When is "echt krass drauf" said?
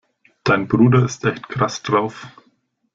1.25-2.25